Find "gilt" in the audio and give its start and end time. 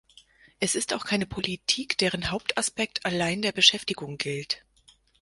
4.17-4.65